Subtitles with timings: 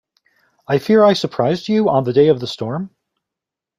[0.67, 2.89] I fear I surprised you, on the day of the storm?